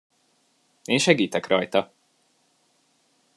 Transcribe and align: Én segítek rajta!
Én 0.83 0.97
segítek 0.97 1.47
rajta! 1.47 1.93